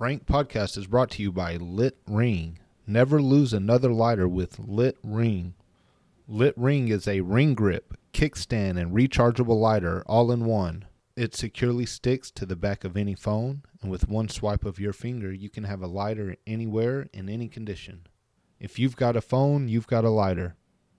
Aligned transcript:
Rank 0.00 0.26
Podcast 0.26 0.78
is 0.78 0.86
brought 0.86 1.10
to 1.10 1.22
you 1.22 1.32
by 1.32 1.56
Lit 1.56 1.98
Ring. 2.06 2.60
Never 2.86 3.20
lose 3.20 3.52
another 3.52 3.92
lighter 3.92 4.28
with 4.28 4.60
Lit 4.60 4.96
Ring. 5.02 5.54
Lit 6.28 6.54
Ring 6.56 6.86
is 6.86 7.08
a 7.08 7.22
ring 7.22 7.54
grip, 7.54 7.98
kickstand, 8.12 8.80
and 8.80 8.94
rechargeable 8.94 9.60
lighter 9.60 10.04
all 10.06 10.30
in 10.30 10.44
one. 10.44 10.84
It 11.16 11.34
securely 11.34 11.84
sticks 11.84 12.30
to 12.30 12.46
the 12.46 12.54
back 12.54 12.84
of 12.84 12.96
any 12.96 13.16
phone, 13.16 13.62
and 13.82 13.90
with 13.90 14.08
one 14.08 14.28
swipe 14.28 14.64
of 14.64 14.78
your 14.78 14.92
finger, 14.92 15.32
you 15.32 15.50
can 15.50 15.64
have 15.64 15.82
a 15.82 15.88
lighter 15.88 16.36
anywhere 16.46 17.08
in 17.12 17.28
any 17.28 17.48
condition. 17.48 18.06
If 18.60 18.78
you've 18.78 18.94
got 18.94 19.16
a 19.16 19.20
phone, 19.20 19.66
you've 19.66 19.88
got 19.88 20.04
a 20.04 20.10
lighter. 20.10 20.54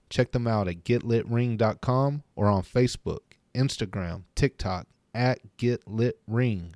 Check 0.09 0.33
them 0.33 0.45
out 0.45 0.67
at 0.67 0.83
getlitring.com 0.83 2.23
or 2.35 2.47
on 2.47 2.63
Facebook, 2.63 3.19
Instagram, 3.55 4.23
TikTok 4.35 4.87
at 5.13 5.39
getlitring. 5.57 6.73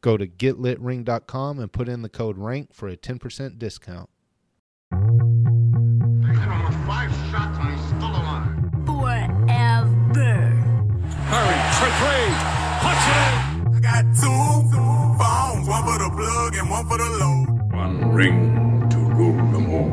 Go 0.00 0.16
to 0.16 0.26
getlitring.com 0.26 1.58
and 1.58 1.72
put 1.72 1.88
in 1.88 2.02
the 2.02 2.08
code 2.08 2.38
RANK 2.38 2.72
for 2.72 2.88
a 2.88 2.96
10% 2.96 3.58
discount. 3.58 4.08
Forever. 4.90 5.28
Hurry, 11.28 11.58
for 11.76 11.90
three. 11.98 12.28
It. 12.80 13.74
I 13.74 13.80
got 13.82 14.04
two 14.14 14.28
phones, 15.18 15.68
one 15.68 15.84
for 15.84 15.98
the 15.98 16.10
plug 16.16 16.54
and 16.54 16.70
one 16.70 16.86
for 16.86 16.98
the 16.98 17.04
load. 17.04 17.48
One 17.72 18.12
ring 18.12 18.88
to 18.90 18.96
rule 18.98 19.36
them 19.52 19.70
all. 19.70 19.90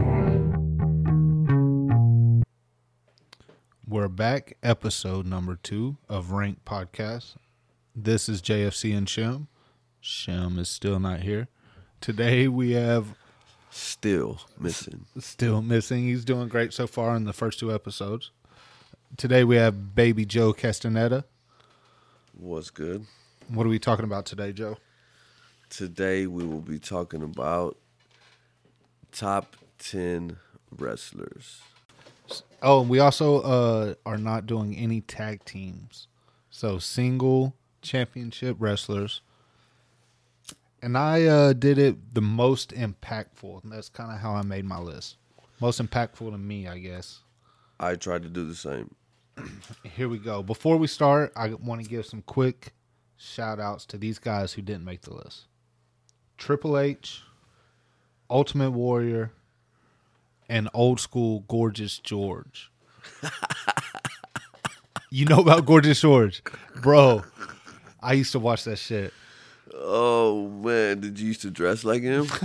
We're 3.88 4.08
back, 4.08 4.58
episode 4.62 5.26
number 5.26 5.55
two 5.55 5.98
of 6.08 6.32
Rank 6.32 6.63
Podcast. 6.66 7.35
This 7.96 8.30
is 8.30 8.41
JFC 8.41 8.96
and 8.96 9.10
Shem. 9.10 9.48
Shem 10.05 10.59
is 10.59 10.70
still 10.70 11.00
not 11.00 11.22
here. 11.22 11.48
Today 12.00 12.48
we 12.48 12.73
have 12.73 13.16
Still 13.72 14.40
missing. 14.59 15.08
still 15.18 15.63
missing. 15.63 16.04
He's 16.04 16.24
doing 16.24 16.48
great 16.48 16.74
so 16.74 16.85
far 16.85 17.16
in 17.16 17.24
the 17.24 17.34
first 17.34 17.57
two 17.57 17.74
episodes. 17.74 18.30
Today 19.18 19.43
we 19.43 19.55
have 19.55 19.96
baby 19.96 20.24
Joe 20.24 20.54
Castaneda. 20.54 21.26
What's 22.38 22.70
good? 22.70 23.07
What 23.48 23.65
are 23.65 23.70
we 23.70 23.80
talking 23.80 24.05
about 24.05 24.27
today, 24.27 24.54
Joe? 24.54 24.77
Today 25.71 26.27
we 26.27 26.46
will 26.46 26.62
be 26.62 26.77
talking 26.77 27.24
about 27.24 27.76
top 29.12 29.55
10 29.80 30.37
wrestlers. 30.70 31.62
Oh, 32.62 32.82
and 32.82 32.90
we 32.91 32.99
also 32.99 33.41
uh, 33.41 33.93
are 34.05 34.20
not 34.20 34.46
doing 34.46 34.76
any 34.76 35.02
tag 35.02 35.43
teams. 35.46 36.08
So 36.52 36.77
single 36.77 37.55
championship 37.82 38.58
wrestlers. 38.60 39.21
And 40.86 41.00
I 41.00 41.26
uh, 41.26 41.54
did 41.54 41.80
it 41.80 42.14
the 42.14 42.22
most 42.22 42.70
impactful. 42.70 43.64
And 43.64 43.72
that's 43.72 43.90
kind 43.90 44.12
of 44.12 44.20
how 44.20 44.36
I 44.36 44.44
made 44.44 44.66
my 44.66 44.78
list. 44.78 45.18
Most 45.60 45.82
impactful 45.82 46.30
to 46.30 46.38
me, 46.38 46.68
I 46.68 46.77
guess. 46.77 47.22
I 47.80 47.96
tried 47.96 48.22
to 48.22 48.30
do 48.30 48.46
the 48.46 48.54
same. 48.54 48.94
Here 49.84 50.08
we 50.08 50.20
go. 50.20 50.44
Before 50.44 50.77
we 50.77 50.86
start, 50.86 51.34
I 51.36 51.55
want 51.55 51.82
to 51.82 51.90
give 51.90 52.05
some 52.05 52.22
quick 52.22 52.74
shout 53.18 53.60
outs 53.60 53.88
to 53.88 53.98
these 53.98 54.20
guys 54.20 54.54
who 54.54 54.62
didn't 54.62 54.86
make 54.86 55.02
the 55.02 55.16
list 55.16 55.46
Triple 56.38 56.77
H, 56.77 57.24
Ultimate 58.30 58.70
Warrior, 58.70 59.32
and 60.48 60.70
old 60.72 60.99
school 60.99 61.46
Gorgeous 61.48 61.98
George. 61.98 62.72
you 65.09 65.25
know 65.25 65.40
about 65.40 65.66
Gorgeous 65.66 66.00
George? 66.00 66.44
Bro, 66.75 67.24
I 68.03 68.14
used 68.14 68.34
to 68.34 68.40
watch 68.40 68.66
that 68.66 68.78
shit. 68.78 69.12
Oh 69.74 70.47
man, 70.50 71.00
did 71.00 71.19
you 71.19 71.28
used 71.28 71.41
to 71.41 71.52
dress 71.52 71.84
like 71.84 72.02
him? 72.02 72.28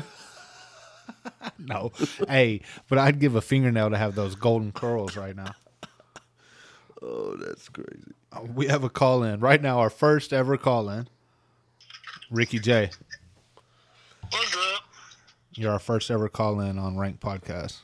No. 1.58 1.92
hey, 2.28 2.62
but 2.88 2.98
I'd 2.98 3.18
give 3.18 3.34
a 3.34 3.42
fingernail 3.42 3.90
to 3.90 3.96
have 3.96 4.14
those 4.14 4.34
golden 4.34 4.72
curls 4.72 5.16
right 5.16 5.36
now. 5.36 5.52
oh, 7.02 7.36
that's 7.36 7.68
crazy. 7.68 8.12
Uh, 8.32 8.42
we 8.54 8.66
have 8.68 8.84
a 8.84 8.88
call 8.88 9.22
in. 9.22 9.40
Right 9.40 9.60
now, 9.60 9.78
our 9.80 9.90
first 9.90 10.32
ever 10.32 10.56
call 10.56 10.88
in. 10.88 11.08
Ricky 12.30 12.58
J. 12.58 12.90
What's 14.30 14.56
up? 14.56 14.82
You're 15.54 15.72
our 15.72 15.78
first 15.78 16.10
ever 16.10 16.28
call 16.28 16.60
in 16.60 16.78
on 16.78 16.96
Rank 16.96 17.20
Podcast. 17.20 17.78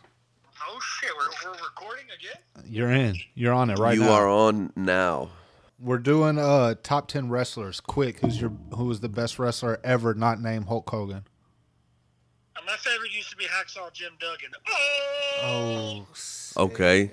Oh 0.66 0.78
shit, 0.80 1.10
we're, 1.16 1.50
we're 1.50 1.58
recording 1.58 2.06
again? 2.06 2.40
You're 2.66 2.92
in. 2.92 3.16
You're 3.34 3.52
on 3.52 3.70
it 3.70 3.78
right 3.78 3.94
you 3.94 4.00
now. 4.00 4.06
You 4.06 4.12
are 4.12 4.28
on 4.28 4.72
now. 4.76 5.30
We're 5.78 5.98
doing 5.98 6.38
uh 6.38 6.74
top 6.82 7.08
ten 7.08 7.28
wrestlers. 7.28 7.80
Quick, 7.80 8.20
who's 8.20 8.40
your 8.40 8.50
who 8.74 8.86
was 8.86 9.00
the 9.00 9.08
best 9.08 9.38
wrestler 9.38 9.78
ever 9.84 10.14
not 10.14 10.40
named 10.40 10.66
Hulk 10.66 10.88
Hogan? 10.88 11.24
Uh, 12.56 12.60
my 12.66 12.76
favorite 12.76 13.12
used 13.12 13.30
to 13.30 13.36
be 13.36 13.44
Hacksaw 13.44 13.92
Jim 13.92 14.12
Duggan. 14.18 14.50
Oh, 15.42 16.06
Oh! 16.56 16.62
Okay. 16.64 17.10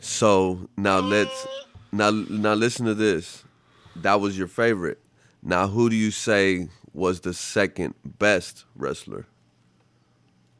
So 0.00 0.68
now 0.76 0.98
let's 0.98 1.46
now 1.92 2.10
now 2.10 2.54
listen 2.54 2.86
to 2.86 2.94
this. 2.94 3.44
That 3.96 4.20
was 4.20 4.36
your 4.36 4.48
favorite. 4.48 4.98
Now 5.42 5.68
who 5.68 5.88
do 5.88 5.94
you 5.96 6.10
say 6.10 6.68
was 6.92 7.20
the 7.20 7.32
second 7.32 7.94
best 8.04 8.64
wrestler? 8.74 9.26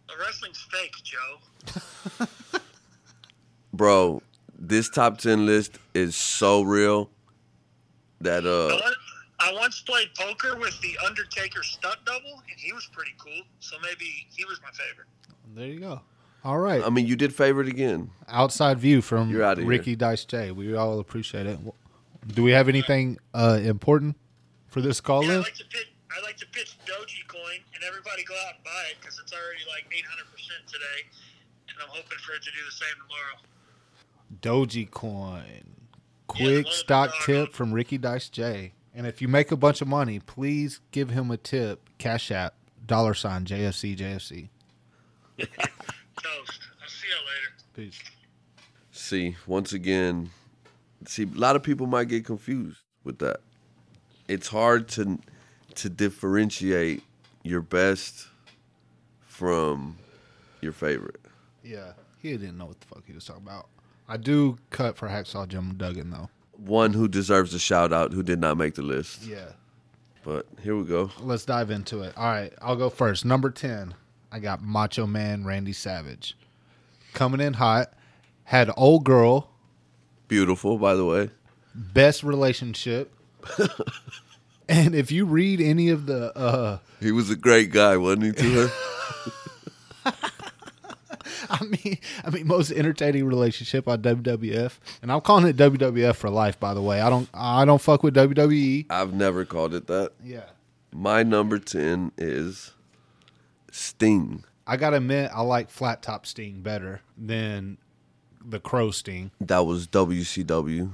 The 0.08 0.14
wrestling's 0.20 0.66
fake, 0.70 0.94
Joe. 1.02 2.26
Bro, 3.72 4.22
this 4.58 4.88
top 4.88 5.18
10 5.18 5.46
list 5.46 5.78
is 5.94 6.16
so 6.16 6.62
real 6.62 7.10
that 8.20 8.44
uh 8.46 8.78
I 9.42 9.52
once 9.54 9.80
played 9.80 10.08
poker 10.18 10.56
with 10.58 10.78
the 10.82 10.96
Undertaker 11.06 11.62
stunt 11.62 11.96
double, 12.04 12.42
and 12.50 12.58
he 12.58 12.72
was 12.74 12.86
pretty 12.92 13.12
cool. 13.18 13.40
So 13.60 13.76
maybe 13.82 14.04
he 14.36 14.44
was 14.44 14.60
my 14.62 14.68
favorite. 14.70 15.06
there 15.54 15.66
you 15.68 15.80
go. 15.80 16.00
All 16.44 16.58
right, 16.58 16.82
I 16.84 16.90
mean 16.90 17.06
you 17.06 17.16
did 17.16 17.34
favorite 17.34 17.68
again. 17.68 18.10
outside 18.28 18.78
view 18.78 19.00
from 19.02 19.30
You're 19.30 19.44
outta 19.44 19.60
here. 19.62 19.68
Ricky 19.70 19.96
Dice 19.96 20.24
J. 20.24 20.52
We 20.52 20.74
all 20.74 21.00
appreciate 21.00 21.46
it. 21.46 21.58
Do 22.28 22.42
we 22.42 22.52
have 22.52 22.68
anything 22.68 23.18
uh 23.34 23.58
important 23.62 24.16
for 24.68 24.80
this 24.80 25.00
call 25.00 25.24
Yeah, 25.24 25.32
I 25.32 25.34
in? 25.36 25.40
like 25.42 25.54
to 25.54 25.64
pitch. 25.64 25.88
I 26.16 26.20
like 26.22 26.36
to 26.38 26.46
pitch 26.46 26.76
Dogecoin, 26.86 27.60
and 27.74 27.84
everybody 27.86 28.24
go 28.24 28.34
out 28.48 28.56
and 28.56 28.64
buy 28.64 28.84
it 28.90 28.96
because 29.00 29.18
it's 29.22 29.32
already 29.32 29.62
like 29.70 29.84
800 29.92 30.30
percent 30.32 30.66
today, 30.66 31.06
and 31.68 31.76
I'm 31.80 31.88
hoping 31.88 32.18
for 32.18 32.32
it 32.34 32.42
to 32.42 32.50
do 32.50 32.58
the 32.66 32.72
same 32.72 32.96
tomorrow. 33.00 33.36
Dogecoin. 34.40 35.64
Quick 36.30 36.66
Yeah, 36.66 36.72
stock 36.72 37.10
tip 37.24 37.52
from 37.52 37.72
Ricky 37.72 37.98
Dice 37.98 38.28
J. 38.28 38.72
And 38.94 39.04
if 39.04 39.20
you 39.20 39.26
make 39.26 39.50
a 39.50 39.56
bunch 39.56 39.80
of 39.80 39.88
money, 39.88 40.20
please 40.20 40.78
give 40.92 41.10
him 41.10 41.30
a 41.32 41.36
tip. 41.36 41.90
Cash 41.98 42.30
app, 42.30 42.54
dollar 42.86 43.14
sign, 43.14 43.44
JFC, 43.44 43.96
JFC. 43.96 44.48
Toast. 45.38 45.50
I'll 46.22 46.88
see 46.88 47.08
you 47.08 47.16
later. 47.26 47.50
Peace. 47.74 48.00
See, 48.92 49.36
once 49.48 49.72
again, 49.72 50.30
see 51.04 51.24
a 51.24 51.38
lot 51.38 51.56
of 51.56 51.64
people 51.64 51.88
might 51.88 52.06
get 52.06 52.24
confused 52.24 52.78
with 53.02 53.18
that. 53.18 53.40
It's 54.28 54.46
hard 54.46 54.86
to 54.90 55.18
to 55.74 55.88
differentiate 55.88 57.02
your 57.42 57.60
best 57.60 58.28
from 59.26 59.96
your 60.60 60.72
favorite. 60.72 61.20
Yeah, 61.64 61.92
he 62.22 62.30
didn't 62.36 62.56
know 62.56 62.66
what 62.66 62.80
the 62.80 62.86
fuck 62.86 63.02
he 63.04 63.14
was 63.14 63.24
talking 63.24 63.42
about. 63.42 63.66
I 64.10 64.16
do 64.16 64.58
cut 64.70 64.96
for 64.96 65.08
Hacksaw 65.08 65.46
Jim 65.46 65.74
Duggan, 65.76 66.10
though. 66.10 66.28
One 66.56 66.92
who 66.92 67.06
deserves 67.06 67.54
a 67.54 67.60
shout 67.60 67.92
out 67.92 68.12
who 68.12 68.24
did 68.24 68.40
not 68.40 68.56
make 68.56 68.74
the 68.74 68.82
list. 68.82 69.22
Yeah. 69.24 69.52
But 70.24 70.46
here 70.60 70.76
we 70.76 70.82
go. 70.84 71.10
Let's 71.20 71.44
dive 71.44 71.70
into 71.70 72.02
it. 72.02 72.12
All 72.16 72.24
right, 72.24 72.52
I'll 72.60 72.74
go 72.76 72.90
first. 72.90 73.24
Number 73.24 73.50
10, 73.50 73.94
I 74.32 74.40
got 74.40 74.62
Macho 74.62 75.06
Man 75.06 75.44
Randy 75.44 75.72
Savage. 75.72 76.36
Coming 77.14 77.40
in 77.40 77.54
hot, 77.54 77.94
had 78.44 78.70
old 78.76 79.04
girl, 79.04 79.48
Beautiful, 80.28 80.76
by 80.76 80.94
the 80.94 81.04
way. 81.04 81.30
best 81.74 82.22
relationship. 82.24 83.14
and 84.68 84.94
if 84.94 85.10
you 85.12 85.24
read 85.24 85.60
any 85.60 85.88
of 85.88 86.06
the 86.06 86.36
uh 86.36 86.78
He 87.00 87.10
was 87.12 87.30
a 87.30 87.36
great 87.36 87.70
guy, 87.72 87.96
wasn't 87.96 88.24
he, 88.24 88.32
to 88.32 88.68
her? 90.04 90.12
I 91.60 91.64
mean 91.64 91.98
I 92.24 92.30
mean 92.30 92.46
most 92.46 92.70
entertaining 92.70 93.26
relationship 93.26 93.88
on 93.88 94.02
WWF. 94.02 94.78
And 95.02 95.10
I'm 95.10 95.20
calling 95.20 95.46
it 95.46 95.56
WWF 95.56 96.14
for 96.14 96.30
life 96.30 96.60
by 96.60 96.74
the 96.74 96.82
way. 96.82 97.00
I 97.00 97.10
don't 97.10 97.28
I 97.34 97.64
don't 97.64 97.80
fuck 97.80 98.02
with 98.02 98.14
WWE. 98.14 98.86
I've 98.88 99.12
never 99.12 99.44
called 99.44 99.74
it 99.74 99.86
that. 99.88 100.12
Yeah. 100.24 100.44
My 100.92 101.22
number 101.22 101.58
10 101.58 102.12
is 102.18 102.72
Sting. 103.70 104.44
I 104.66 104.76
got 104.76 104.90
to 104.90 104.96
admit 104.96 105.30
I 105.34 105.42
like 105.42 105.70
flat 105.70 106.02
top 106.02 106.26
Sting 106.26 106.60
better 106.62 107.00
than 107.16 107.78
the 108.44 108.60
Crow 108.60 108.90
Sting. 108.90 109.30
That 109.40 109.66
was 109.66 109.86
WCW 109.86 110.92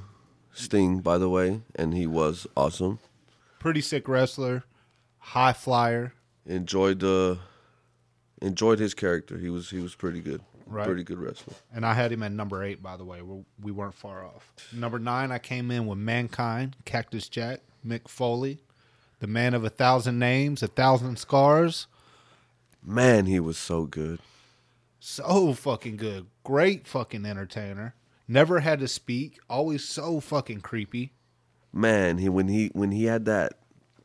Sting, 0.53 1.01
by 1.01 1.19
the 1.19 1.29
way, 1.29 1.61
and 1.75 1.93
he 1.95 2.07
was 2.07 2.47
awesome. 2.57 2.99
Pretty 3.59 3.81
sick 3.81 4.09
wrestler, 4.09 4.65
high 5.19 5.53
flyer. 5.53 6.15
Enjoyed 6.47 7.01
the 7.01 7.39
enjoyed 8.41 8.79
his 8.79 8.95
character. 8.95 9.39
He 9.39 9.51
was 9.51 9.71
he 9.71 9.81
was 9.81 9.95
pretty 9.95 10.21
good. 10.21 10.43
Right. 10.67 10.85
Pretty 10.85 11.05
good 11.05 11.19
wrestler. 11.19 11.55
And 11.73 11.87
I 11.87 11.95
had 11.95 12.11
him 12.11 12.25
at 12.25 12.33
number 12.33 12.65
eight, 12.65 12.83
by 12.83 12.97
the 12.97 13.05
way. 13.05 13.23
We, 13.23 13.45
we 13.63 13.71
weren't 13.71 13.95
far 13.95 14.25
off. 14.25 14.53
Number 14.73 14.99
nine, 14.99 15.31
I 15.31 15.39
came 15.39 15.71
in 15.71 15.87
with 15.87 15.99
Mankind, 15.99 16.75
Cactus 16.85 17.29
Jack, 17.29 17.61
Mick 17.87 18.09
Foley, 18.09 18.59
the 19.21 19.29
man 19.29 19.55
of 19.55 19.65
a 19.65 19.71
thousand 19.71 20.19
names, 20.19 20.65
a 20.65 20.67
thousand 20.67 21.21
scars, 21.21 21.87
Man, 22.89 23.27
he 23.27 23.41
was 23.41 23.59
so 23.59 23.85
good. 23.85 24.21
So 25.01 25.53
fucking 25.55 25.97
good. 25.97 26.27
Great 26.45 26.87
fucking 26.87 27.27
entertainer. 27.27 27.97
Never 28.29 28.61
had 28.61 28.79
to 28.79 28.87
speak. 28.87 29.41
Always 29.51 29.85
so 29.85 30.21
fucking 30.21 30.61
creepy. 30.61 31.13
Man, 31.73 32.19
he 32.19 32.29
when 32.29 32.47
he 32.47 32.71
when 32.75 32.93
he 32.93 33.05
had 33.05 33.25
that 33.25 33.55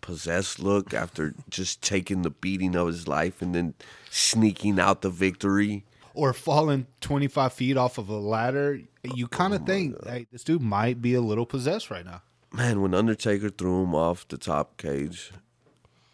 possessed 0.02 0.60
look 0.60 0.94
after 0.94 1.34
just 1.50 1.82
taking 1.82 2.24
the 2.24 2.30
beating 2.30 2.76
of 2.76 2.88
his 2.88 3.08
life 3.08 3.42
and 3.42 3.56
then 3.56 3.74
sneaking 4.10 4.80
out 4.80 5.02
the 5.02 5.10
victory. 5.10 5.86
Or 6.14 6.34
falling 6.34 6.88
25 7.00 7.54
feet 7.54 7.78
off 7.78 7.98
of 7.98 8.10
a 8.10 8.18
ladder. 8.18 8.82
You 9.04 9.26
oh 9.26 9.28
kind 9.28 9.54
of 9.54 9.66
think, 9.66 9.96
hey, 10.06 10.28
this 10.32 10.44
dude 10.44 10.62
might 10.62 11.02
be 11.02 11.14
a 11.14 11.22
little 11.22 11.46
possessed 11.46 11.90
right 11.90 12.06
now. 12.06 12.22
Man, 12.52 12.82
when 12.82 12.94
Undertaker 12.94 13.50
threw 13.50 13.84
him 13.84 13.96
off 13.96 14.28
the 14.28 14.38
top 14.38 14.76
cage, 14.76 15.32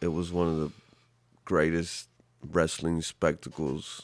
it 0.01 0.09
was 0.09 0.31
one 0.31 0.47
of 0.47 0.57
the 0.57 0.71
greatest 1.45 2.09
wrestling 2.45 3.01
spectacles 3.01 4.03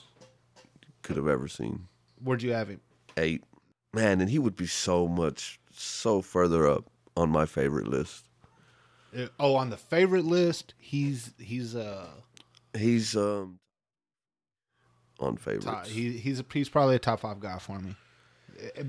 you 0.81 0.93
could 1.03 1.17
have 1.17 1.27
ever 1.27 1.47
seen. 1.47 1.87
Where'd 2.23 2.41
you 2.41 2.53
have 2.53 2.69
him? 2.69 2.81
Eight. 3.17 3.43
Man, 3.93 4.21
and 4.21 4.29
he 4.29 4.39
would 4.39 4.55
be 4.55 4.65
so 4.65 5.07
much 5.07 5.59
so 5.71 6.21
further 6.21 6.67
up 6.67 6.85
on 7.15 7.29
my 7.29 7.45
favorite 7.45 7.87
list. 7.87 8.25
Oh, 9.39 9.55
on 9.55 9.69
the 9.69 9.77
favorite 9.77 10.25
list, 10.25 10.73
he's 10.77 11.33
he's 11.39 11.75
uh 11.75 12.07
He's 12.75 13.15
um 13.15 13.59
on 15.19 15.37
favorites. 15.37 15.65
top, 15.65 15.85
he 15.87 16.11
he's 16.17 16.39
a, 16.39 16.45
he's 16.51 16.69
probably 16.69 16.95
a 16.95 16.99
top 16.99 17.19
five 17.21 17.39
guy 17.39 17.59
for 17.59 17.79
me. 17.79 17.95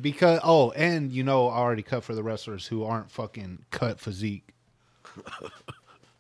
Because 0.01 0.41
oh, 0.43 0.71
and 0.73 1.13
you 1.13 1.23
know, 1.25 1.49
I 1.49 1.57
already 1.59 1.83
cut 1.83 2.05
for 2.05 2.15
the 2.15 2.23
wrestlers 2.23 2.67
who 2.67 2.85
aren't 2.85 3.11
fucking 3.11 3.65
cut 3.71 4.01
physique. 4.01 4.55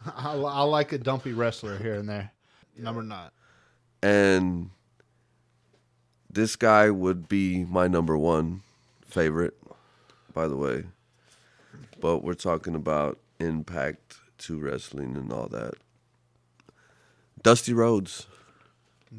I, 0.06 0.34
I 0.34 0.62
like 0.62 0.92
a 0.92 0.98
dumpy 0.98 1.32
wrestler 1.32 1.78
here 1.78 1.94
and 1.94 2.08
there. 2.08 2.30
Number 2.76 3.02
nine. 3.02 3.30
and 4.02 4.70
this 6.30 6.56
guy 6.56 6.90
would 6.90 7.28
be 7.28 7.64
my 7.64 7.86
number 7.86 8.18
one 8.18 8.62
favorite, 9.06 9.56
by 10.34 10.48
the 10.48 10.56
way. 10.56 10.84
But 12.00 12.24
we're 12.24 12.34
talking 12.34 12.74
about 12.74 13.18
impact 13.38 14.18
to 14.38 14.58
wrestling 14.58 15.16
and 15.16 15.32
all 15.32 15.48
that. 15.48 15.74
Dusty 17.42 17.72
Rhodes, 17.74 18.26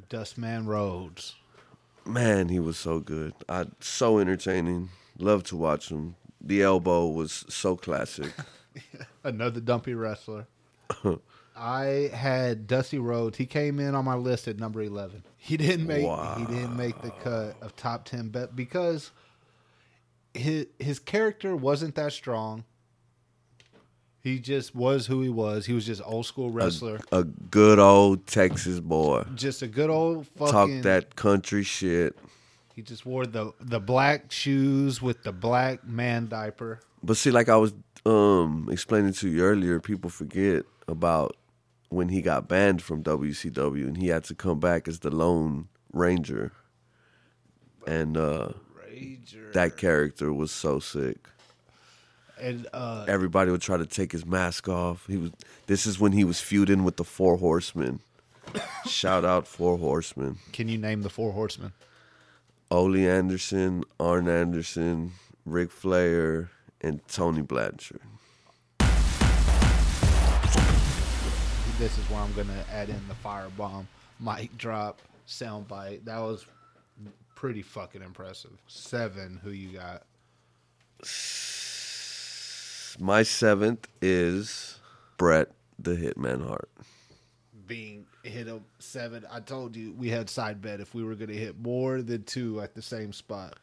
Dustman 0.09 0.65
Rhodes. 0.65 1.35
man, 2.05 2.49
he 2.49 2.59
was 2.59 2.77
so 2.77 2.99
good. 2.99 3.33
I 3.47 3.65
so 3.79 4.19
entertaining. 4.19 4.89
Love 5.17 5.43
to 5.45 5.55
watch 5.55 5.89
him. 5.89 6.15
The 6.41 6.61
elbow 6.61 7.07
was 7.07 7.45
so 7.49 7.75
classic. 7.75 8.31
Another 9.23 9.59
dumpy 9.61 9.93
wrestler. 9.93 10.47
I 11.55 12.09
had 12.13 12.67
Dusty 12.67 12.99
Rhodes. 12.99 13.37
He 13.37 13.45
came 13.45 13.79
in 13.79 13.95
on 13.95 14.03
my 14.05 14.15
list 14.15 14.47
at 14.47 14.59
number 14.59 14.81
eleven. 14.81 15.23
He 15.37 15.55
didn't 15.57 15.87
make 15.87 16.01
he 16.37 16.45
didn't 16.45 16.75
make 16.75 17.01
the 17.01 17.11
cut 17.11 17.55
of 17.61 17.75
top 17.75 18.05
ten 18.05 18.29
but 18.29 18.55
because 18.55 19.11
his 20.33 20.65
his 20.79 20.99
character 20.99 21.55
wasn't 21.55 21.95
that 21.95 22.11
strong. 22.11 22.65
He 24.25 24.39
just 24.39 24.73
was 24.73 25.05
who 25.05 25.21
he 25.21 25.29
was. 25.29 25.67
He 25.67 25.73
was 25.73 25.85
just 25.85 26.01
old 26.03 26.25
school 26.25 26.49
wrestler. 26.49 26.99
A 27.11 27.23
good 27.23 27.77
old 27.77 28.25
Texas 28.25 28.79
boy. 28.79 29.23
just 29.35 29.61
a 29.61 29.67
good 29.67 29.91
old 29.91 30.25
fucking 30.29 30.51
Talk 30.51 30.81
that 30.81 31.15
country 31.15 31.61
shit. 31.61 32.17
He 32.73 32.81
just 32.81 33.05
wore 33.05 33.27
the 33.27 33.53
the 33.59 33.79
black 33.79 34.31
shoes 34.31 34.99
with 34.99 35.21
the 35.21 35.31
black 35.31 35.87
man 35.87 36.27
diaper. 36.27 36.79
But 37.03 37.17
see, 37.17 37.29
like 37.29 37.49
I 37.49 37.57
was 37.57 37.75
um 38.03 38.67
explaining 38.71 39.13
to 39.13 39.29
you 39.29 39.43
earlier, 39.43 39.79
people 39.79 40.09
forget 40.09 40.65
about 40.87 41.37
when 41.89 42.09
he 42.09 42.23
got 42.23 42.47
banned 42.47 42.81
from 42.81 43.03
WCW 43.03 43.85
and 43.85 43.95
he 43.95 44.07
had 44.07 44.23
to 44.23 44.33
come 44.33 44.59
back 44.59 44.87
as 44.87 45.01
the 45.01 45.11
Lone 45.11 45.67
Ranger. 45.93 46.51
And 47.85 48.17
uh 48.17 48.53
that 49.53 49.77
character 49.77 50.33
was 50.33 50.51
so 50.51 50.79
sick. 50.79 51.29
And 52.39 52.67
uh 52.73 53.05
Everybody 53.07 53.51
would 53.51 53.61
try 53.61 53.77
to 53.77 53.85
take 53.85 54.11
his 54.11 54.25
mask 54.25 54.67
off. 54.67 55.05
He 55.07 55.17
was 55.17 55.31
this 55.67 55.85
is 55.85 55.99
when 55.99 56.11
he 56.11 56.23
was 56.23 56.39
feuding 56.41 56.83
with 56.83 56.97
the 56.97 57.03
Four 57.03 57.37
Horsemen. 57.37 57.99
Shout 58.87 59.25
out 59.25 59.47
Four 59.47 59.77
Horsemen. 59.77 60.37
can 60.51 60.67
you 60.67 60.77
name 60.77 61.01
the 61.01 61.09
four 61.09 61.31
horsemen? 61.31 61.73
Ole 62.71 62.97
Anderson, 62.97 63.83
Arn 63.99 64.27
Anderson, 64.27 65.11
Ric 65.45 65.71
Flair, 65.71 66.49
and 66.81 67.05
Tony 67.07 67.41
Blanchard. 67.41 68.01
this 71.77 71.97
is 71.97 72.09
where 72.09 72.19
I'm 72.21 72.33
gonna 72.33 72.63
add 72.71 72.89
in 72.89 73.01
the 73.07 73.15
firebomb, 73.15 73.85
mic 74.19 74.57
drop, 74.57 75.01
sound 75.25 75.67
bite. 75.67 76.05
That 76.05 76.19
was 76.19 76.45
pretty 77.35 77.61
fucking 77.61 78.01
impressive. 78.01 78.51
Seven, 78.67 79.39
who 79.43 79.51
you 79.51 79.77
got? 79.77 80.03
My 82.99 83.23
seventh 83.23 83.87
is 84.01 84.79
Bret 85.17 85.51
the 85.77 85.91
Hitman 85.95 86.47
Hart. 86.47 86.69
Being 87.67 88.05
hit 88.23 88.47
a 88.47 88.61
seven. 88.79 89.25
I 89.29 89.39
told 89.39 89.75
you 89.75 89.93
we 89.93 90.09
had 90.09 90.29
side 90.29 90.61
bet 90.61 90.79
if 90.79 90.93
we 90.93 91.03
were 91.03 91.15
gonna 91.15 91.33
hit 91.33 91.59
more 91.59 92.01
than 92.01 92.23
two 92.23 92.61
at 92.61 92.73
the 92.73 92.81
same 92.81 93.11
spot. 93.11 93.57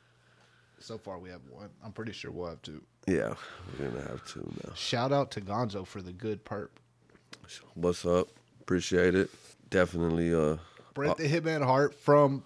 So 0.81 0.99
far 0.99 1.19
we 1.19 1.31
have 1.31 1.41
one. 1.49 1.71
I'm 1.85 1.93
pretty 1.93 2.13
sure 2.13 2.31
we'll 2.31 2.49
have 2.49 2.63
two. 2.63 2.83
Yeah, 3.07 3.35
we're 3.79 3.89
gonna 3.89 4.03
have 4.09 4.25
two 4.27 4.53
now. 4.65 4.75
Shout 4.75 5.13
out 5.13 5.31
to 5.33 5.41
Gonzo 5.41 5.87
for 5.87 6.03
the 6.03 6.13
good 6.13 6.45
perp. 6.45 6.69
What's 7.75 8.05
up? 8.05 8.29
Appreciate 8.61 9.15
it. 9.15 9.31
Definitely. 9.71 10.35
Uh, 10.35 10.57
Bret 10.95 11.17
the 11.17 11.29
Hitman 11.29 11.65
Hart 11.65 11.95
from 11.95 12.43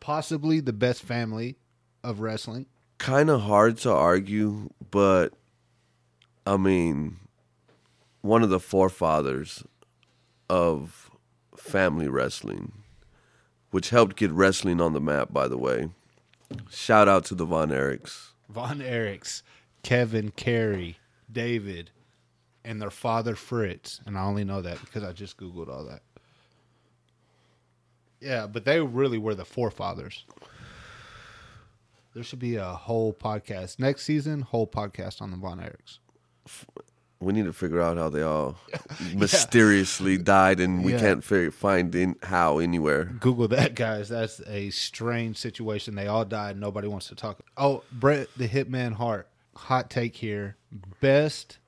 possibly 0.00 0.60
the 0.60 0.72
best 0.72 1.02
family 1.02 1.56
of 2.02 2.20
wrestling. 2.20 2.66
kind 2.98 3.28
of 3.30 3.42
hard 3.42 3.78
to 3.78 3.90
argue, 3.92 4.70
but 4.90 5.34
I 6.46 6.56
mean, 6.56 7.18
one 8.20 8.42
of 8.42 8.50
the 8.50 8.60
forefathers 8.60 9.64
of 10.48 11.10
family 11.56 12.08
wrestling, 12.08 12.72
which 13.70 13.90
helped 13.90 14.16
get 14.16 14.30
wrestling 14.32 14.80
on 14.80 14.92
the 14.92 15.00
map. 15.00 15.32
By 15.32 15.48
the 15.48 15.58
way, 15.58 15.90
shout 16.70 17.08
out 17.08 17.24
to 17.26 17.34
the 17.34 17.44
Von 17.44 17.70
Erichs. 17.70 18.30
Von 18.48 18.80
Erichs, 18.80 19.42
Kevin 19.82 20.30
Kerry, 20.30 20.98
David, 21.30 21.90
and 22.64 22.82
their 22.82 22.90
father 22.90 23.34
Fritz. 23.34 24.00
And 24.04 24.18
I 24.18 24.22
only 24.22 24.44
know 24.44 24.62
that 24.62 24.80
because 24.80 25.04
I 25.04 25.12
just 25.12 25.36
Googled 25.36 25.68
all 25.68 25.84
that. 25.84 26.02
Yeah, 28.20 28.46
but 28.46 28.64
they 28.64 28.80
really 28.80 29.18
were 29.18 29.34
the 29.34 29.44
forefathers. 29.44 30.24
There 32.14 32.22
should 32.22 32.38
be 32.38 32.56
a 32.56 32.64
whole 32.64 33.12
podcast. 33.12 33.78
Next 33.78 34.04
season, 34.04 34.42
whole 34.42 34.66
podcast 34.66 35.22
on 35.22 35.30
the 35.30 35.36
Von 35.36 35.58
Erichs. 35.58 35.98
We 37.20 37.32
need 37.32 37.44
to 37.44 37.52
figure 37.52 37.80
out 37.80 37.96
how 37.98 38.08
they 38.08 38.22
all 38.22 38.56
mysteriously 39.14 40.18
died, 40.18 40.58
and 40.58 40.84
we 40.84 40.92
Yeah. 40.92 40.98
can't 41.00 41.24
fi- 41.24 41.50
find 41.50 41.94
in 41.94 42.16
how 42.22 42.58
anywhere. 42.58 43.04
Google 43.04 43.46
that, 43.48 43.74
guys. 43.76 44.08
That's 44.08 44.40
a 44.48 44.70
strange 44.70 45.36
situation. 45.38 45.94
They 45.94 46.08
all 46.08 46.24
died. 46.24 46.56
Nobody 46.58 46.88
wants 46.88 47.06
to 47.08 47.14
talk. 47.14 47.40
Oh, 47.56 47.84
Brett 47.92 48.26
the 48.36 48.48
Hitman 48.48 48.94
Hart. 48.94 49.28
Hot 49.54 49.88
take 49.88 50.16
here. 50.16 50.56
Best 51.00 51.58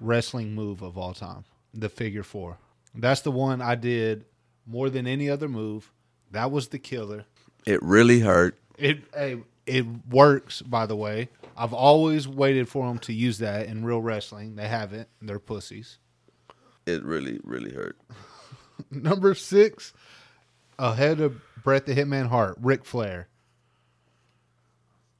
wrestling 0.00 0.54
move 0.54 0.80
of 0.82 0.96
all 0.96 1.12
time. 1.12 1.44
The 1.74 1.88
figure 1.90 2.22
four. 2.22 2.56
That's 2.94 3.20
the 3.20 3.30
one 3.32 3.60
I 3.60 3.74
did 3.74 4.24
more 4.66 4.88
than 4.88 5.06
any 5.06 5.28
other 5.28 5.48
move. 5.48 5.90
That 6.30 6.50
was 6.50 6.68
the 6.68 6.78
killer. 6.78 7.24
It 7.66 7.82
really 7.82 8.20
hurt. 8.20 8.56
It 8.78 9.00
hey, 9.14 9.38
it 9.66 9.84
works, 10.08 10.62
by 10.62 10.86
the 10.86 10.96
way. 10.96 11.28
I've 11.56 11.72
always 11.72 12.26
waited 12.26 12.68
for 12.68 12.86
them 12.88 12.98
to 13.00 13.12
use 13.12 13.38
that 13.38 13.66
in 13.66 13.84
real 13.84 14.00
wrestling. 14.00 14.56
They 14.56 14.68
haven't. 14.68 15.08
They're 15.22 15.38
pussies. 15.38 15.98
It 16.86 17.04
really, 17.04 17.40
really 17.44 17.72
hurt. 17.72 17.98
Number 18.90 19.34
six, 19.34 19.92
ahead 20.78 21.20
of 21.20 21.40
Bret 21.62 21.86
the 21.86 21.94
Hitman 21.94 22.28
Hart, 22.28 22.56
Ric 22.60 22.84
Flair. 22.84 23.28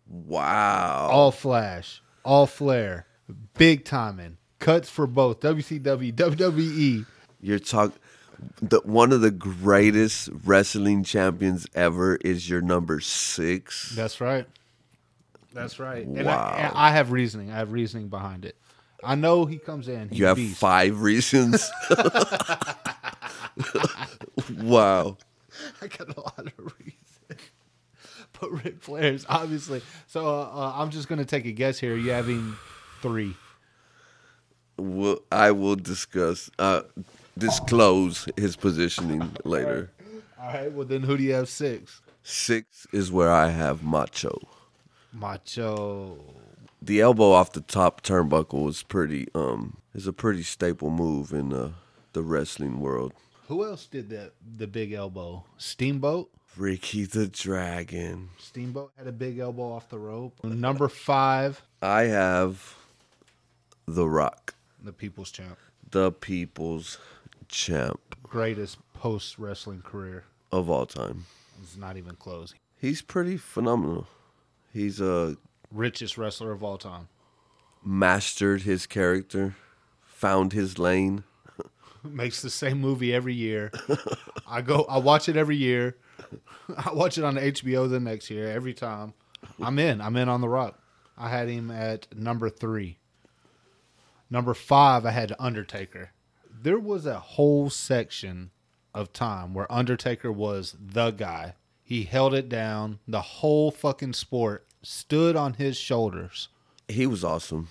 Wow. 0.06 1.08
all 1.10 1.32
flash, 1.32 2.02
all 2.24 2.46
flair, 2.46 3.06
big 3.54 3.84
timing, 3.84 4.36
cuts 4.58 4.88
for 4.88 5.06
both 5.06 5.40
WCW, 5.40 6.12
WWE. 6.12 7.06
You're 7.40 7.58
talking. 7.58 7.98
The, 8.60 8.80
one 8.84 9.12
of 9.12 9.22
the 9.22 9.30
greatest 9.30 10.28
wrestling 10.44 11.02
champions 11.04 11.66
ever 11.74 12.16
is 12.16 12.48
your 12.48 12.60
number 12.60 13.00
six. 13.00 13.92
That's 13.96 14.20
right. 14.20 14.46
That's 15.54 15.78
right. 15.78 16.06
And, 16.06 16.26
Wow. 16.26 16.54
I, 16.54 16.58
and 16.58 16.72
I 16.76 16.90
have 16.90 17.12
reasoning. 17.12 17.50
I 17.50 17.56
have 17.56 17.72
reasoning 17.72 18.08
behind 18.08 18.44
it. 18.44 18.56
I 19.02 19.14
know 19.14 19.44
he 19.44 19.58
comes 19.58 19.88
in. 19.88 20.08
You 20.12 20.26
have 20.26 20.36
beast. 20.36 20.58
five 20.58 21.00
reasons. 21.02 21.70
wow. 24.60 25.16
I 25.80 25.86
got 25.86 26.16
a 26.16 26.20
lot 26.20 26.38
of 26.38 26.74
reasons. 26.78 26.98
But 28.40 28.64
Ric 28.64 28.82
Flair's 28.82 29.24
obviously. 29.28 29.80
So 30.06 30.26
uh, 30.26 30.50
uh, 30.52 30.72
I'm 30.76 30.90
just 30.90 31.08
gonna 31.08 31.24
take 31.24 31.46
a 31.46 31.52
guess 31.52 31.78
here. 31.78 31.96
You 31.96 32.10
having 32.10 32.56
three? 33.00 33.34
Well, 34.76 35.18
I 35.30 35.52
will 35.52 35.76
discuss. 35.76 36.50
Uh, 36.58 36.82
disclose 37.38 38.26
his 38.36 38.56
positioning 38.56 39.36
later. 39.44 39.90
All 40.40 40.48
right. 40.48 40.72
Well, 40.72 40.86
then 40.86 41.02
who 41.02 41.16
do 41.16 41.22
you 41.22 41.34
have 41.34 41.48
six? 41.48 42.00
Six 42.22 42.86
is 42.92 43.12
where 43.12 43.30
I 43.30 43.50
have 43.50 43.82
Macho. 43.84 44.36
Macho. 45.14 46.18
The 46.82 47.00
elbow 47.00 47.30
off 47.32 47.52
the 47.52 47.60
top 47.62 48.02
turnbuckle 48.02 48.68
is 48.68 48.82
pretty 48.82 49.28
um 49.34 49.78
is 49.94 50.06
a 50.06 50.12
pretty 50.12 50.42
staple 50.42 50.90
move 50.90 51.32
in 51.32 51.52
uh, 51.52 51.70
the 52.12 52.22
wrestling 52.22 52.80
world. 52.80 53.12
Who 53.48 53.64
else 53.64 53.86
did 53.86 54.10
that? 54.10 54.32
The 54.56 54.66
big 54.66 54.92
elbow. 54.92 55.44
Steamboat. 55.56 56.30
Ricky 56.56 57.04
the 57.04 57.26
Dragon. 57.26 58.30
Steamboat 58.38 58.92
had 58.96 59.06
a 59.06 59.12
big 59.12 59.38
elbow 59.38 59.72
off 59.72 59.88
the 59.88 59.98
rope. 59.98 60.42
Number 60.44 60.88
five, 60.88 61.62
I 61.82 62.02
have 62.04 62.76
The 63.86 64.08
Rock, 64.08 64.54
the 64.82 64.92
People's 64.92 65.30
Champ. 65.32 65.58
the 65.90 66.12
people's 66.12 66.98
champ 67.48 68.00
Greatest 68.22 68.78
post 68.94 69.38
wrestling 69.38 69.82
career. 69.82 70.24
of 70.52 70.70
all 70.70 70.86
time. 70.86 71.26
It's 71.62 71.76
not 71.76 71.96
even 71.96 72.14
close. 72.16 72.54
He's 72.80 73.02
pretty 73.02 73.36
phenomenal. 73.36 74.06
He's 74.74 75.00
uh 75.00 75.36
Richest 75.70 76.18
wrestler 76.18 76.52
of 76.52 76.62
all 76.62 76.76
time. 76.76 77.08
mastered 77.84 78.62
his 78.62 78.86
character, 78.86 79.54
found 80.04 80.52
his 80.52 80.78
lane. 80.78 81.24
Makes 82.02 82.42
the 82.42 82.50
same 82.50 82.80
movie 82.80 83.14
every 83.14 83.34
year. 83.34 83.72
I 84.46 84.60
go. 84.60 84.84
I 84.88 84.98
watch 84.98 85.28
it 85.28 85.36
every 85.36 85.56
year. 85.56 85.96
I 86.76 86.92
watch 86.92 87.16
it 87.18 87.24
on 87.24 87.36
HBO 87.36 87.88
the 87.88 88.00
next 88.00 88.28
year 88.30 88.50
every 88.50 88.74
time. 88.74 89.14
I'm 89.60 89.78
in. 89.78 90.00
I'm 90.00 90.16
in 90.16 90.28
on 90.28 90.40
the 90.40 90.48
Rock. 90.48 90.78
I 91.16 91.28
had 91.28 91.48
him 91.48 91.70
at 91.70 92.14
number 92.16 92.50
three. 92.50 92.98
Number 94.30 94.54
five, 94.54 95.06
I 95.06 95.10
had 95.12 95.32
Undertaker. 95.38 96.10
There 96.62 96.78
was 96.78 97.06
a 97.06 97.20
whole 97.20 97.70
section 97.70 98.50
of 98.94 99.12
time 99.12 99.54
where 99.54 99.70
Undertaker 99.70 100.32
was 100.32 100.74
the 100.80 101.10
guy. 101.10 101.54
He 101.86 102.04
held 102.04 102.32
it 102.32 102.48
down. 102.48 102.98
The 103.06 103.20
whole 103.20 103.70
fucking 103.70 104.14
sport 104.14 104.66
stood 104.82 105.36
on 105.36 105.54
his 105.54 105.76
shoulders. 105.76 106.48
He 106.88 107.06
was 107.06 107.22
awesome. 107.22 107.68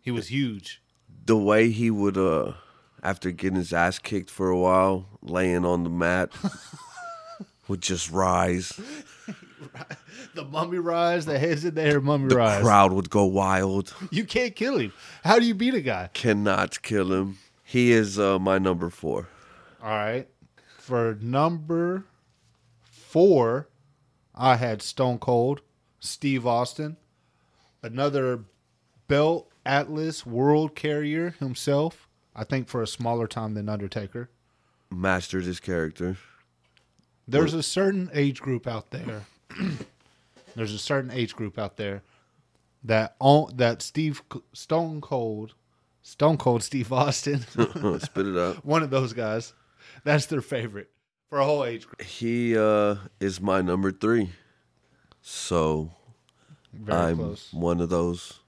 He 0.00 0.12
was 0.12 0.28
huge. 0.28 0.80
The 1.24 1.36
way 1.36 1.70
he 1.70 1.90
would 1.90 2.16
uh 2.16 2.52
after 3.02 3.32
getting 3.32 3.58
his 3.58 3.72
ass 3.72 3.98
kicked 3.98 4.30
for 4.30 4.48
a 4.48 4.58
while, 4.58 5.06
laying 5.20 5.64
on 5.64 5.82
the 5.82 5.90
mat 5.90 6.32
would 7.68 7.82
just 7.82 8.10
rise. 8.10 8.72
The 10.34 10.44
mummy 10.44 10.78
rise, 10.78 11.24
the 11.24 11.38
heads 11.38 11.64
in 11.64 11.74
there, 11.74 11.98
mummy 11.98 12.28
The 12.28 12.36
rise. 12.36 12.58
The 12.58 12.64
crowd 12.64 12.92
would 12.92 13.08
go 13.08 13.24
wild. 13.24 13.94
You 14.10 14.26
can't 14.26 14.54
kill 14.54 14.76
him. 14.76 14.92
How 15.24 15.38
do 15.38 15.46
you 15.46 15.54
beat 15.54 15.72
a 15.72 15.80
guy? 15.80 16.10
Cannot 16.12 16.82
kill 16.82 17.10
him. 17.10 17.38
He 17.64 17.90
is 17.90 18.18
uh, 18.18 18.38
my 18.38 18.58
number 18.58 18.90
four. 18.90 19.28
All 19.82 19.88
right. 19.88 20.28
For 20.78 21.16
number 21.22 22.04
four, 23.06 23.68
I 24.34 24.56
had 24.56 24.82
Stone 24.82 25.18
Cold, 25.18 25.60
Steve 26.00 26.46
Austin, 26.46 26.96
another 27.82 28.40
belt 29.06 29.50
Atlas 29.64 30.26
world 30.26 30.74
carrier 30.74 31.30
himself. 31.30 32.08
I 32.34 32.44
think 32.44 32.68
for 32.68 32.82
a 32.82 32.86
smaller 32.86 33.26
time 33.26 33.54
than 33.54 33.68
Undertaker. 33.68 34.28
Mastered 34.90 35.44
his 35.44 35.60
character. 35.60 36.16
There's 37.26 37.54
a 37.54 37.62
certain 37.62 38.10
age 38.12 38.40
group 38.40 38.66
out 38.66 38.90
there. 38.90 39.22
There's 40.54 40.74
a 40.74 40.78
certain 40.78 41.10
age 41.10 41.34
group 41.34 41.58
out 41.58 41.76
there 41.76 42.02
that 42.84 43.16
on, 43.18 43.56
that 43.56 43.82
Steve 43.82 44.22
Stone 44.52 45.00
Cold, 45.00 45.54
Stone 46.02 46.38
Cold 46.38 46.62
Steve 46.62 46.92
Austin, 46.92 47.40
Spit 48.00 48.26
it 48.26 48.36
out. 48.36 48.56
one 48.64 48.82
of 48.82 48.90
those 48.90 49.12
guys. 49.12 49.54
That's 50.04 50.26
their 50.26 50.40
favorite 50.40 50.90
for 51.28 51.38
a 51.38 51.44
whole 51.44 51.64
age 51.64 51.86
group. 51.86 52.02
He 52.02 52.56
uh, 52.56 52.96
is 53.20 53.40
my 53.40 53.60
number 53.60 53.90
three. 53.90 54.30
So 55.22 55.90
Very 56.72 56.98
I'm 56.98 57.16
close. 57.16 57.52
one 57.52 57.80
of 57.80 57.88
those 57.88 58.40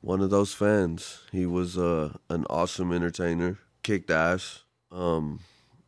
one 0.00 0.20
of 0.20 0.30
those 0.30 0.54
fans. 0.54 1.20
He 1.30 1.46
was 1.46 1.76
uh, 1.76 2.14
an 2.30 2.46
awesome 2.48 2.92
entertainer, 2.92 3.58
kicked 3.82 4.10
ass. 4.10 4.64
Um, 4.90 5.40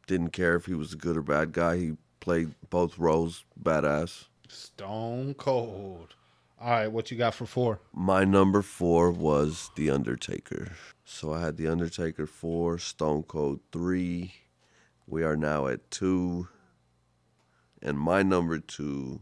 didn't 0.07 0.31
care 0.31 0.55
if 0.55 0.67
he 0.67 0.75
was 0.75 0.93
a 0.93 0.97
good 0.97 1.17
or 1.17 1.23
bad 1.23 1.53
guy. 1.53 1.77
He 1.79 1.97
played 2.21 2.55
both 2.71 2.99
roles 2.99 3.45
badass. 3.61 4.27
Stone 4.49 5.35
Cold. 5.35 6.15
All 6.61 6.71
right, 6.71 6.87
what 6.87 7.11
you 7.11 7.17
got 7.17 7.35
for 7.35 7.47
four? 7.47 7.81
My 7.93 8.25
number 8.25 8.63
four 8.63 9.11
was 9.11 9.71
The 9.75 9.91
Undertaker. 9.91 10.73
So 11.05 11.33
I 11.33 11.41
had 11.41 11.57
The 11.57 11.67
Undertaker 11.67 12.27
four, 12.27 12.79
Stone 12.79 13.25
Cold 13.25 13.61
three. 13.73 14.35
We 15.07 15.25
are 15.25 15.37
now 15.37 15.67
at 15.67 15.91
two. 15.91 16.49
And 17.81 17.99
my 17.99 18.23
number 18.23 18.59
two. 18.59 19.21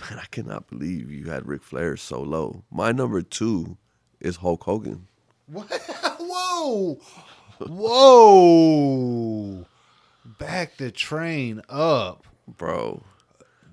Man, 0.00 0.18
I 0.18 0.26
cannot 0.30 0.68
believe 0.68 1.10
you 1.10 1.30
had 1.30 1.48
Ric 1.48 1.62
Flair 1.62 1.96
so 1.96 2.20
low. 2.20 2.64
My 2.70 2.92
number 2.92 3.22
two 3.22 3.78
is 4.20 4.36
Hulk 4.36 4.64
Hogan. 4.64 5.08
What? 5.46 5.70
Whoa! 6.20 6.98
Whoa! 7.58 8.86
Back 10.38 10.76
the 10.76 10.90
train 10.90 11.62
up. 11.68 12.26
Bro. 12.46 13.02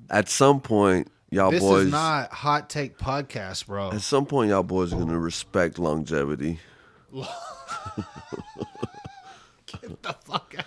At 0.10 0.30
some 0.30 0.62
point, 0.62 1.10
y'all 1.30 1.52
this 1.52 1.62
boys 1.62 1.88
is 1.88 1.92
not 1.92 2.32
hot 2.32 2.70
take 2.70 2.98
podcast, 2.98 3.66
bro. 3.66 3.92
at 3.92 4.02
some 4.02 4.26
point 4.26 4.50
y'all 4.52 4.64
boys 4.64 4.94
are 4.94 4.98
gonna 4.98 5.20
respect 5.20 5.78
longevity. 5.80 6.60
the 10.04 10.14
fuck 10.14 10.56
out. 10.58 10.66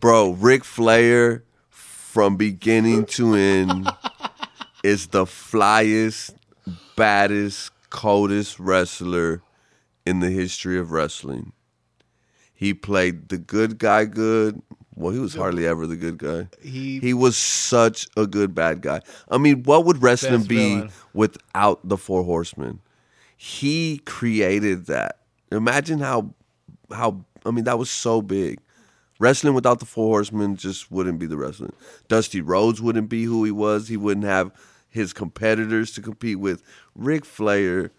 Bro, 0.00 0.32
Ric 0.32 0.64
Flair 0.64 1.44
from 1.70 2.36
beginning 2.36 3.04
to 3.06 3.34
end 3.34 3.88
is 4.82 5.08
the 5.08 5.24
flyest, 5.24 6.34
baddest, 6.96 7.70
coldest 7.90 8.58
wrestler 8.58 9.42
in 10.06 10.20
the 10.20 10.30
history 10.30 10.78
of 10.78 10.92
wrestling. 10.92 11.52
He 12.54 12.72
played 12.72 13.28
the 13.28 13.38
good 13.38 13.78
guy 13.78 14.04
good. 14.06 14.62
Well, 14.94 15.12
he 15.12 15.18
was 15.18 15.34
hardly 15.34 15.66
ever 15.66 15.86
the 15.86 15.96
good 15.96 16.16
guy. 16.16 16.48
He- 16.62 17.00
he 17.00 17.12
was 17.12 17.36
such 17.36 18.06
a 18.16 18.26
good 18.26 18.54
bad 18.54 18.80
guy. 18.80 19.02
I 19.30 19.36
mean, 19.36 19.62
what 19.64 19.84
would 19.84 20.02
wrestling 20.02 20.38
Best 20.38 20.48
be 20.48 20.74
villain. 20.76 20.90
without 21.12 21.86
the 21.86 21.98
Four 21.98 22.24
Horsemen? 22.24 22.80
He 23.36 23.98
created 24.06 24.86
that. 24.86 25.18
Imagine 25.52 25.98
how 25.98 26.34
how 26.90 27.24
I 27.44 27.50
mean 27.50 27.64
that 27.64 27.78
was 27.78 27.90
so 27.90 28.22
big. 28.22 28.58
Wrestling 29.18 29.54
without 29.54 29.80
the 29.80 29.86
Four 29.86 30.08
Horsemen 30.08 30.56
just 30.56 30.90
wouldn't 30.90 31.18
be 31.18 31.26
the 31.26 31.36
wrestling. 31.38 31.72
Dusty 32.08 32.40
Rhodes 32.40 32.82
wouldn't 32.82 33.08
be 33.08 33.24
who 33.24 33.44
he 33.44 33.50
was. 33.50 33.88
He 33.88 33.96
wouldn't 33.96 34.26
have 34.26 34.52
his 34.90 35.12
competitors 35.12 35.90
to 35.92 36.02
compete 36.02 36.38
with. 36.38 36.62
Ric 36.94 37.24
Flair 37.24 37.92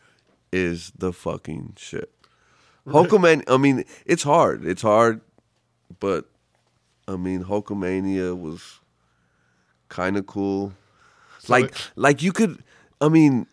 is 0.51 0.91
the 0.97 1.11
fucking 1.11 1.73
shit. 1.77 2.11
Hulkamania, 2.87 3.43
I 3.47 3.57
mean, 3.57 3.83
it's 4.05 4.23
hard. 4.23 4.65
It's 4.65 4.81
hard, 4.81 5.21
but 5.99 6.25
I 7.07 7.15
mean, 7.17 7.43
Hulkamania 7.45 8.39
was 8.39 8.79
kind 9.89 10.17
of 10.17 10.25
cool. 10.27 10.73
like, 11.47 11.65
it- 11.65 11.91
like 11.95 12.21
you 12.21 12.31
could. 12.31 12.63
I 13.01 13.09
mean, 13.09 13.47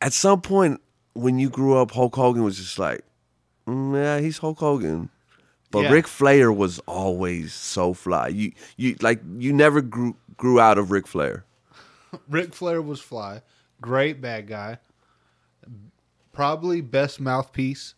at 0.00 0.12
some 0.12 0.40
point 0.40 0.80
when 1.14 1.38
you 1.38 1.48
grew 1.50 1.76
up, 1.76 1.90
Hulk 1.92 2.14
Hogan 2.16 2.44
was 2.44 2.56
just 2.56 2.78
like, 2.78 3.02
mm, 3.66 3.94
yeah, 3.94 4.18
he's 4.20 4.38
Hulk 4.38 4.58
Hogan. 4.58 5.10
But 5.70 5.84
Yeah. 5.84 5.92
Ric 5.92 6.06
Flair 6.06 6.52
was 6.52 6.78
always 6.86 7.52
so 7.52 7.92
fly. 7.92 8.28
You, 8.28 8.52
you 8.76 8.96
like, 9.00 9.20
you 9.38 9.52
never 9.52 9.80
grew 9.82 10.16
grew 10.36 10.60
out 10.60 10.78
of 10.78 10.90
Ric 10.90 11.06
Flair. 11.06 11.44
Ric 12.28 12.54
Flair 12.54 12.80
was 12.82 13.00
fly. 13.00 13.42
Great 13.80 14.20
bad 14.20 14.46
guy. 14.46 14.78
Probably 16.32 16.80
best 16.80 17.20
mouthpiece. 17.20 17.94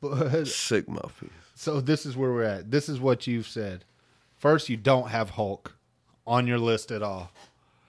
But 0.00 0.46
Sick 0.48 0.88
mouthpiece. 0.88 1.30
so 1.54 1.80
this 1.80 2.04
is 2.06 2.16
where 2.16 2.30
we're 2.30 2.42
at. 2.44 2.70
This 2.70 2.88
is 2.88 3.00
what 3.00 3.26
you've 3.26 3.48
said. 3.48 3.84
First, 4.36 4.68
you 4.68 4.76
don't 4.76 5.08
have 5.08 5.30
Hulk 5.30 5.74
on 6.26 6.46
your 6.46 6.58
list 6.58 6.90
at 6.92 7.02
all. 7.02 7.32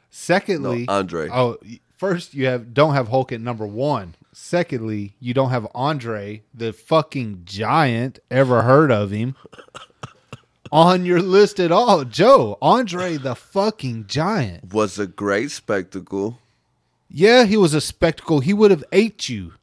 Secondly, 0.09 0.85
No, 0.87 0.93
Andre. 0.93 1.29
Oh, 1.29 1.57
first 1.97 2.33
you 2.33 2.47
have 2.47 2.73
don't 2.73 2.93
have 2.95 3.09
Hulk 3.09 3.31
at 3.31 3.41
number 3.41 3.67
one. 3.67 4.15
Secondly, 4.41 5.15
you 5.19 5.33
don't 5.33 5.49
have 5.51 5.67
Andre, 5.75 6.43
the 6.53 6.71
fucking 6.73 7.41
giant. 7.43 8.19
Ever 8.31 8.61
heard 8.63 8.89
of 8.89 9.11
him? 9.11 9.35
on 10.71 11.05
your 11.05 11.21
list 11.21 11.59
at 11.59 11.73
all, 11.73 12.05
Joe? 12.05 12.57
Andre, 12.61 13.17
the 13.17 13.35
fucking 13.35 14.07
giant. 14.07 14.73
Was 14.73 14.97
a 14.97 15.05
great 15.05 15.51
spectacle, 15.51 16.39
Yeah, 17.09 17.43
he 17.43 17.57
was 17.57 17.73
a 17.73 17.81
spectacle. 17.81 18.39
He 18.39 18.53
would 18.53 18.71
have 18.71 18.83
ate 18.91 19.29
you. 19.29 19.53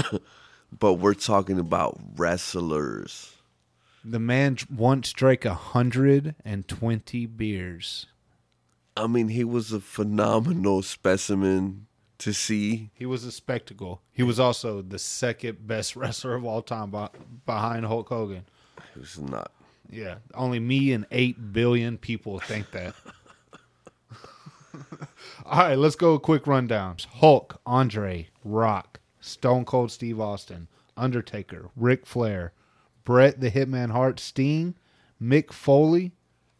but 0.78 0.94
we're 0.94 1.14
talking 1.14 1.58
about 1.58 1.98
wrestlers. 2.16 3.34
The 4.04 4.18
man 4.18 4.58
once 4.74 5.12
drank 5.12 5.44
a 5.44 5.54
hundred 5.54 6.34
and 6.44 6.66
twenty 6.68 7.24
beers. 7.24 8.06
I 8.96 9.06
mean, 9.06 9.28
he 9.28 9.44
was 9.44 9.72
a 9.72 9.80
phenomenal 9.80 10.82
specimen 10.82 11.86
to 12.18 12.32
see. 12.32 12.90
He 12.94 13.06
was 13.06 13.24
a 13.24 13.32
spectacle. 13.32 14.02
He 14.12 14.22
was 14.22 14.38
also 14.40 14.82
the 14.82 14.98
second 14.98 15.66
best 15.66 15.96
wrestler 15.96 16.34
of 16.34 16.44
all 16.44 16.62
time 16.62 16.90
be- 16.90 17.18
behind 17.46 17.86
Hulk 17.86 18.08
Hogan. 18.08 18.44
It 18.94 19.00
was 19.00 19.18
not. 19.18 19.52
Yeah, 19.90 20.16
only 20.34 20.60
me 20.60 20.92
and 20.92 21.06
8 21.10 21.52
billion 21.52 21.96
people 21.96 22.38
think 22.40 22.70
that. 22.72 22.94
All 25.46 25.60
right, 25.60 25.78
let's 25.78 25.96
go 25.96 26.12
a 26.12 26.20
quick 26.20 26.46
rundown. 26.46 26.96
Hulk, 27.14 27.58
Andre, 27.64 28.28
Rock, 28.44 29.00
Stone 29.20 29.64
Cold 29.64 29.90
Steve 29.90 30.20
Austin, 30.20 30.68
Undertaker, 30.96 31.70
Ric 31.74 32.04
Flair, 32.04 32.52
Bret 33.04 33.40
the 33.40 33.50
Hitman 33.50 33.92
Hart, 33.92 34.20
Sting, 34.20 34.74
Mick 35.22 35.52
Foley, 35.52 36.12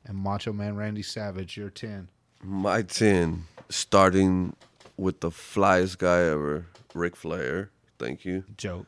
and 0.07 0.17
Macho 0.17 0.55
Man 0.55 0.75
Randy 0.77 1.03
Savage. 1.03 1.59
Your 1.59 1.69
10. 1.69 2.09
My 2.43 2.81
10, 2.81 3.45
starting 3.69 4.57
with 4.99 5.21
the 5.21 5.31
flyest 5.31 5.99
guy 5.99 6.21
ever, 6.21 6.67
Ric 6.93 7.17
Flair. 7.17 7.71
Thank 7.99 8.25
you. 8.25 8.45
Joke. 8.57 8.87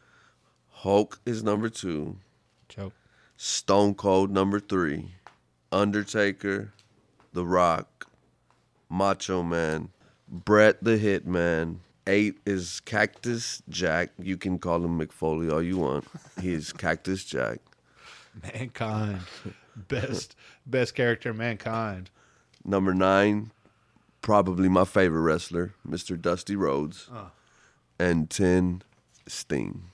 Hulk 0.71 1.21
is 1.25 1.43
number 1.43 1.69
two. 1.69 2.17
Joke. 2.69 2.93
Stone 3.37 3.95
Cold 3.95 4.31
number 4.31 4.61
three. 4.61 5.13
Undertaker, 5.73 6.73
The 7.33 7.45
Rock, 7.47 8.09
Macho 8.91 9.43
Man, 9.43 9.89
Bret 10.29 10.83
the 10.83 10.99
Hitman. 10.99 11.77
Eight 12.07 12.39
is 12.45 12.81
Cactus 12.81 13.63
Jack. 13.69 14.11
You 14.19 14.37
can 14.37 14.59
call 14.59 14.85
him 14.85 14.99
Mick 14.99 15.13
Foley 15.13 15.49
all 15.49 15.63
you 15.63 15.79
want. 15.79 16.07
He 16.41 16.53
is 16.53 16.73
Cactus 16.75 17.25
Jack. 17.25 17.59
Mankind. 18.43 19.21
Best 19.77 20.35
best 20.67 20.95
character 20.95 21.33
mankind. 21.33 22.11
Number 22.65 22.93
nine, 22.95 23.53
probably 24.21 24.69
my 24.69 24.85
favorite 24.85 25.21
wrestler, 25.21 25.75
Mr. 25.89 26.21
Dusty 26.21 26.57
Rhodes. 26.57 27.09
And 27.99 28.31
10, 28.31 28.83
Sting. 29.27 29.91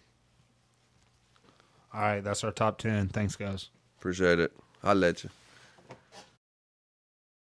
All 1.93 2.01
right, 2.01 2.21
that's 2.23 2.45
our 2.45 2.53
top 2.53 2.79
10. 2.79 3.09
Thanks 3.09 3.37
guys. 3.37 3.71
Appreciate 3.99 4.39
it. 4.39 4.53
I'll 4.83 4.95
let 4.95 5.25
you. 5.25 5.31